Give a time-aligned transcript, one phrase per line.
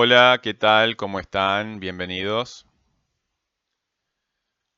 [0.00, 0.94] Hola, ¿qué tal?
[0.94, 1.80] ¿Cómo están?
[1.80, 2.68] Bienvenidos.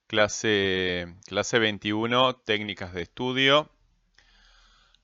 [0.06, 3.70] Clase, clase 21, técnicas de estudio.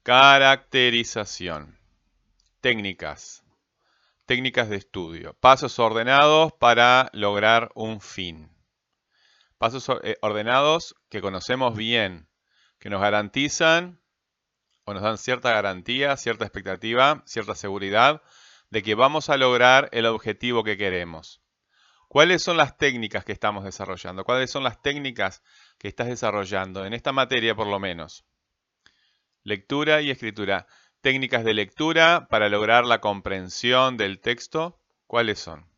[0.03, 1.79] Caracterización.
[2.63, 3.45] Técnicas.
[4.25, 5.35] Técnicas de estudio.
[5.39, 8.49] Pasos ordenados para lograr un fin.
[9.59, 12.27] Pasos eh, ordenados que conocemos bien,
[12.79, 14.01] que nos garantizan
[14.85, 18.23] o nos dan cierta garantía, cierta expectativa, cierta seguridad
[18.71, 21.41] de que vamos a lograr el objetivo que queremos.
[22.09, 24.25] ¿Cuáles son las técnicas que estamos desarrollando?
[24.25, 25.43] ¿Cuáles son las técnicas
[25.79, 28.25] que estás desarrollando en esta materia por lo menos?
[29.43, 30.67] Lectura y escritura.
[31.01, 34.81] Técnicas de lectura para lograr la comprensión del texto.
[35.07, 35.69] ¿Cuáles son?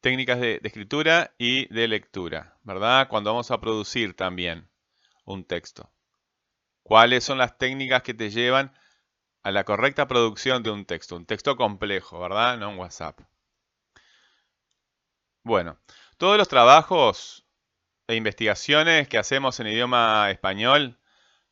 [0.00, 3.08] Técnicas de, escritura y de lectura, ¿verdad?
[3.08, 4.68] Cuando vamos a producir también
[5.24, 5.90] un texto.
[6.82, 8.72] ¿Cuáles son las técnicas que te llevan
[9.44, 11.16] a la correcta producción de un texto?
[11.16, 12.58] Un texto complejo, ¿verdad?
[12.58, 13.20] No un WhatsApp.
[15.44, 15.78] Bueno,
[16.16, 17.46] todos los trabajos
[18.08, 20.98] e investigaciones que hacemos en idioma español,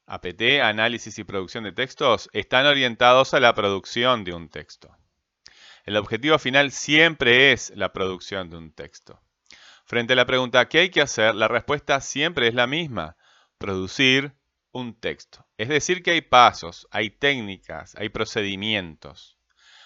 [0.07, 4.97] APT, análisis y producción de textos, están orientados a la producción de un texto.
[5.85, 9.21] El objetivo final siempre es la producción de un texto.
[9.85, 11.35] Frente a la pregunta ¿qué hay que hacer?
[11.35, 13.17] La respuesta siempre es la misma.
[13.59, 14.33] Producir,
[14.73, 15.47] un texto.
[15.59, 19.39] Es decir, que hay pasos, hay técnicas, hay procedimientos.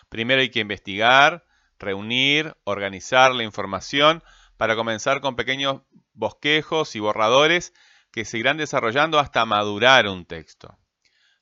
[0.09, 1.45] Primero hay que investigar,
[1.79, 4.23] reunir, organizar la información
[4.57, 7.73] para comenzar con pequeños bosquejos y borradores
[8.11, 10.79] que se irán desarrollando hasta madurar un texto.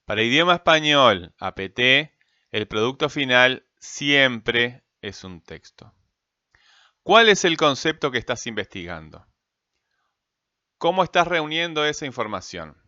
[0.05, 2.11] Para idioma español, APT,
[2.51, 5.95] el producto final siempre es un texto.
[7.03, 9.27] ¿Cuál es el concepto que estás investigando?
[10.79, 12.84] ¿Cómo estás reuniendo esa información?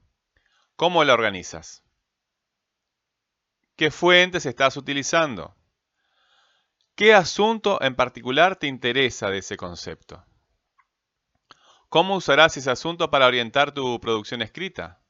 [0.76, 1.82] ¿Cómo la organizas?
[3.76, 5.56] ¿Qué fuentes estás utilizando?
[6.94, 10.22] ¿Qué asunto en particular te interesa de ese concepto?
[11.88, 15.00] ¿Cómo usarás ese asunto para orientar tu producción escrita?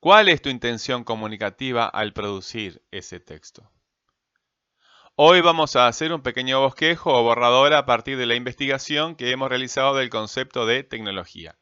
[0.00, 3.70] ¿Cuál es tu intención comunicativa al producir ese texto?
[5.16, 9.32] Hoy vamos a hacer un pequeño bosquejo o borrador a partir de la investigación que
[9.32, 11.58] hemos realizado del concepto de tecnología.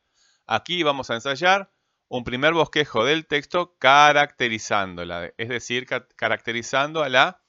[0.46, 1.72] Aquí vamos a ensayar
[2.08, 5.86] un primer bosquejo del texto caracterizándola, es decir,
[6.16, 7.42] caracterizando a la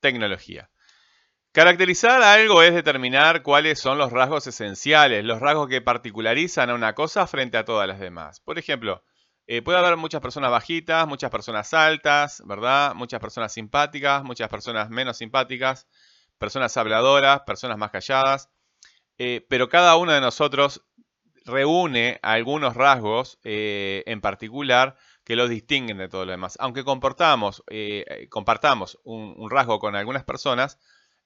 [0.00, 0.70] tecnología.
[1.52, 6.94] Caracterizar algo es determinar cuáles son los rasgos esenciales, los rasgos que particularizan a una
[6.94, 8.40] cosa frente a todas las demás.
[8.40, 9.02] Por ejemplo,
[9.46, 12.94] eh, puede haber muchas personas bajitas, muchas personas altas, ¿verdad?
[12.94, 15.88] Muchas personas simpáticas, muchas personas menos simpáticas,
[16.38, 18.50] personas habladoras, personas más calladas.
[19.16, 20.84] Eh, pero cada uno de nosotros
[21.48, 26.56] reúne algunos rasgos eh, en particular que los distinguen de todo lo demás.
[26.60, 30.78] Aunque comportamos, eh, compartamos un, rasgo con algunas personas,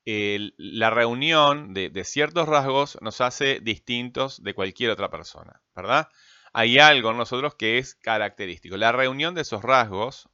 [0.05, 6.09] la reunión de, ciertos rasgos nos hace distintos de cualquier otra persona, ¿verdad?
[6.53, 8.77] Hay algo en nosotros que es característico.
[8.77, 10.29] La reunión de esos rasgos,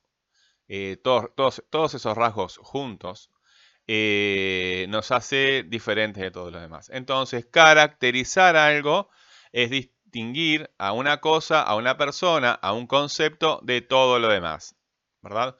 [0.68, 3.30] eh, todos, esos rasgos juntos,
[3.86, 6.90] nos hace diferentes de todos los demás.
[6.90, 9.10] Entonces, caracterizar algo
[9.52, 14.76] es distinguir a una cosa, a una persona, a un concepto de todo lo demás,
[15.22, 15.56] ¿verdad?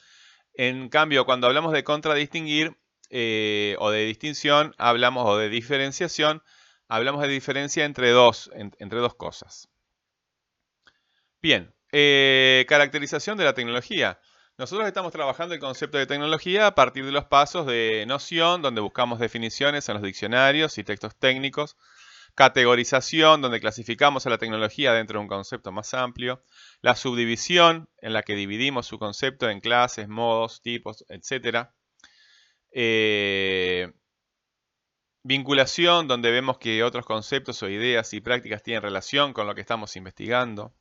[0.54, 2.76] En cambio, cuando hablamos de contradistinguir
[3.10, 6.42] eh, o de distinción, hablamos o de diferenciación,
[6.88, 9.68] hablamos de diferencia entre dos, entre dos cosas.
[11.40, 14.20] Bien, eh, caracterización de la tecnología.
[14.58, 18.80] Nosotros estamos trabajando el concepto de tecnología a partir de los pasos de noción, donde
[18.80, 21.76] buscamos definiciones en los diccionarios y textos técnicos
[22.38, 26.44] categorización, donde clasificamos a la tecnología dentro de un concepto más amplio,
[26.82, 31.70] la subdivisión, en la que dividimos su concepto en clases, modos, tipos, etc.
[32.70, 33.92] Eh,
[35.24, 39.62] vinculación, donde vemos que otros conceptos o ideas y prácticas tienen relación con lo que
[39.62, 40.72] estamos investigando.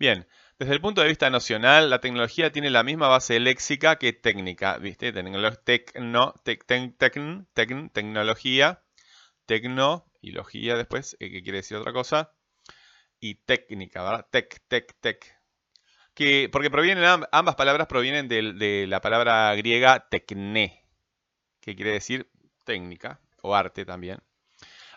[0.00, 0.26] Bien,
[0.58, 4.78] desde el punto de vista nocional, la tecnología tiene la misma base léxica que técnica,
[4.78, 5.12] ¿viste?
[5.12, 6.34] Tecno,
[7.92, 8.82] tecnología,
[9.46, 12.32] tecno, y logía después, eh, que quiere decir otra cosa,
[13.20, 14.26] y técnica, ¿verdad?
[14.28, 15.24] Tec, tec, tec.
[16.14, 20.84] Que, porque provienen, ambas palabras provienen de, la palabra griega tecné,
[21.60, 22.28] que quiere decir
[22.64, 24.20] técnica o arte también.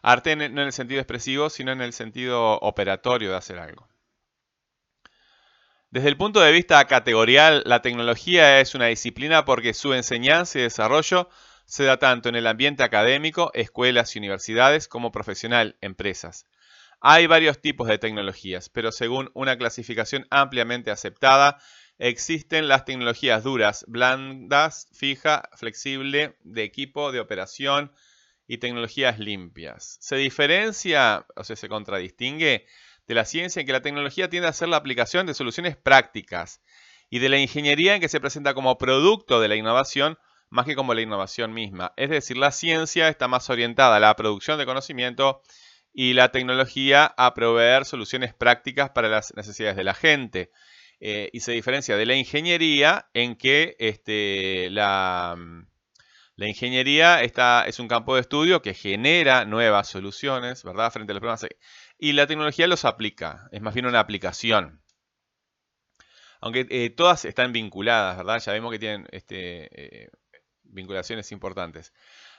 [0.01, 3.87] Arte no en el sentido expresivo, sino en el sentido operatorio de hacer algo.
[5.91, 10.63] Desde el punto de vista categorial, la tecnología es una disciplina porque su enseñanza y
[10.63, 11.29] desarrollo
[11.69, 16.47] se da tanto en el ambiente académico, escuelas y universidades, como profesional, empresas.
[16.99, 21.61] Hay varios tipos de tecnologías, pero según una clasificación ampliamente aceptada,
[21.99, 27.91] existen las tecnologías duras, blandas, fija, flexible, de equipo, de operación
[28.47, 29.97] y tecnologías limpias.
[30.01, 32.65] Se diferencia, o sea, se contradistingue
[33.07, 36.63] de la ciencia en que la tecnología tiende a ser la aplicación de soluciones prácticas
[37.11, 40.17] y de la ingeniería en que se presenta como producto de la innovación
[40.49, 41.93] más que como la innovación misma.
[41.97, 45.41] Es decir, la ciencia está más orientada a la producción de conocimiento
[45.93, 50.51] y la tecnología a proveer soluciones prácticas para las necesidades de la gente.
[51.01, 55.37] Eh, y se diferencia de la ingeniería en que este, la,
[56.35, 60.91] la, ingeniería está, es un campo de estudio que genera nuevas soluciones, ¿verdad?
[60.91, 61.45] Frente a los problemas.
[61.97, 64.81] Y la tecnología los aplica, es más bien una aplicación.
[66.41, 68.39] Aunque eh, todas están vinculadas, ¿verdad?
[68.39, 70.09] Ya vemos que tienen este, eh,
[70.71, 71.93] vinculaciones importantes.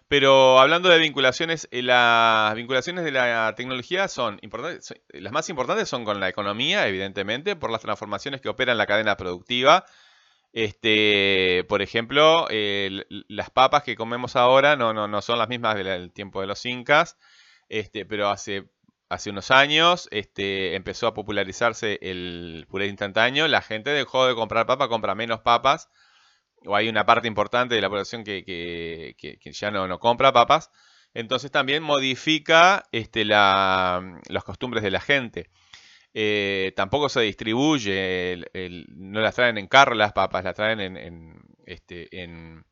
[0.09, 4.95] Pero hablando de vinculaciones, eh, las vinculaciones de la tecnología son importantes.
[5.11, 9.17] Las más importantes son con la economía, evidentemente, por las transformaciones que operan la cadena
[9.17, 9.85] productiva.
[10.53, 12.49] Este, por ejemplo,
[13.29, 16.67] las papas que comemos ahora no, no, no son las mismas del tiempo de los
[16.67, 17.17] incas,
[17.69, 18.69] este, pero hace,
[19.09, 23.47] hace unos años este, empezó a popularizarse el puré instantáneo.
[23.47, 25.89] La gente dejó de comprar papa, compra menos papas
[26.67, 30.71] o hay una parte importante de la población que, ya no, no, compra papas,
[31.15, 35.51] entonces también modifica este, la, las costumbres de la gente.
[36.13, 38.45] Eh, tampoco se distribuye,
[38.97, 42.65] no las traen en carro las papas, las traen en, en, este, en,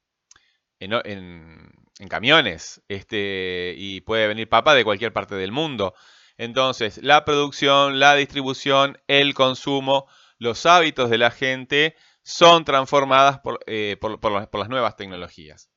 [0.80, 5.94] en camiones este, y puede venir papa de cualquier parte del mundo.
[6.36, 10.06] Entonces, la producción, la distribución, el consumo,
[10.38, 11.96] los hábitos de la gente
[12.28, 15.70] son transformadas eh, por, las, nuevas tecnologías.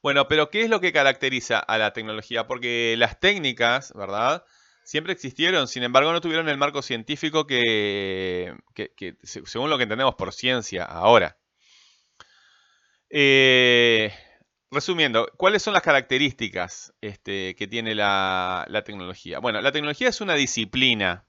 [0.00, 2.46] Bueno, pero ¿qué es lo que caracteriza a la tecnología?
[2.46, 4.44] Porque las técnicas, ¿verdad?
[4.84, 8.54] Siempre existieron, sin embargo no tuvieron el marco científico que,
[9.24, 11.36] según lo que entendemos por ciencia ahora.
[13.10, 14.14] Eh,
[14.70, 19.40] resumiendo, ¿cuáles son las características este, que tiene la tecnología?
[19.40, 21.27] Bueno, la tecnología es una disciplina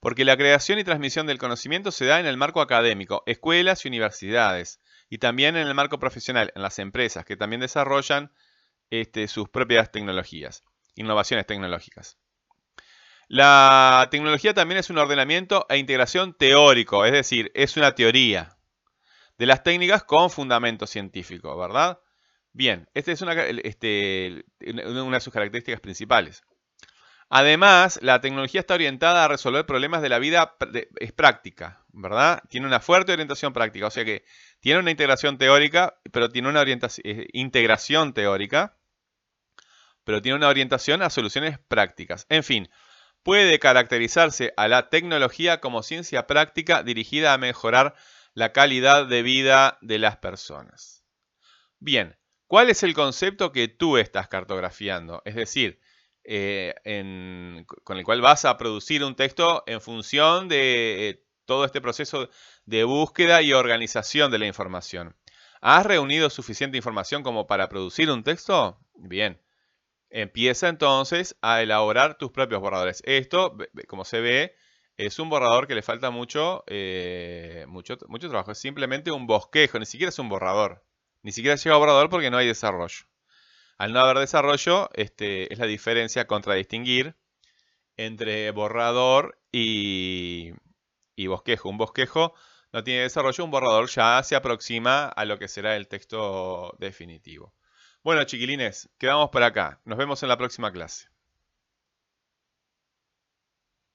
[0.00, 3.88] porque la creación y transmisión del conocimiento se da en el marco académico, escuelas y
[3.88, 4.80] universidades,
[5.10, 8.32] y también en el marco profesional, en las empresas, que también desarrollan
[8.90, 10.64] este, sus propias tecnologías,
[10.94, 12.18] innovaciones tecnológicas.
[13.28, 18.56] La tecnología también es un ordenamiento e integración teórico, es decir, es una teoría
[19.38, 22.00] de las técnicas con fundamento científico, ¿verdad?
[22.52, 23.22] Bien, esta es
[23.62, 26.42] este, una de sus características principales.
[27.32, 30.56] Además, la tecnología está orientada a resolver problemas de la vida,
[30.98, 32.42] es práctica, ¿verdad?
[32.48, 34.24] Tiene una fuerte orientación práctica, o sea que
[34.58, 38.76] tiene una integración teórica, pero tiene una orientación, eh, integración teórica,
[40.02, 42.26] pero tiene una orientación a soluciones prácticas.
[42.30, 42.68] En fin,
[43.22, 47.94] puede caracterizarse a la tecnología como ciencia práctica dirigida a mejorar
[48.34, 51.04] la calidad de vida de las personas.
[51.78, 52.18] Bien,
[52.48, 55.22] ¿cuál es el concepto que tú estás cartografiando?
[55.24, 55.80] Es decir,
[56.24, 56.74] eh,
[57.84, 62.28] con el cual vas a producir un texto en función de eh, todo este proceso
[62.64, 65.16] de búsqueda y organización de la información.
[65.60, 68.78] ¿Has reunido suficiente información como para producir un texto?
[68.94, 69.40] Bien.
[70.10, 73.02] Empieza entonces a elaborar tus propios borradores.
[73.06, 73.56] Esto,
[73.86, 74.56] como se ve,
[74.96, 78.52] es un borrador que le falta mucho, eh, mucho, mucho trabajo.
[78.52, 80.84] Es simplemente un bosquejo, ni siquiera es un borrador.
[81.22, 83.09] Ni siquiera llega a borrador porque no hay desarrollo.
[83.80, 87.16] Al no haber desarrollo, este, es la diferencia contra distinguir
[87.96, 90.52] entre borrador y,
[91.16, 91.70] y bosquejo.
[91.70, 92.34] Un bosquejo
[92.74, 97.54] no tiene desarrollo, un borrador ya se aproxima a lo que será el texto definitivo.
[98.02, 99.80] Bueno, chiquilines, quedamos por acá.
[99.86, 101.08] Nos vemos en la próxima clase.